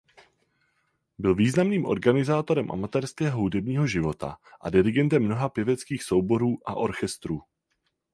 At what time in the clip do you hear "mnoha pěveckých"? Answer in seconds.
5.23-6.03